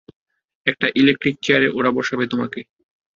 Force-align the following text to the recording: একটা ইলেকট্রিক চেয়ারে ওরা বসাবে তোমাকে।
একটা 0.67 0.87
ইলেকট্রিক 0.95 1.35
চেয়ারে 1.41 1.67
ওরা 1.69 1.89
বসাবে 1.91 2.25
তোমাকে। 2.27 2.59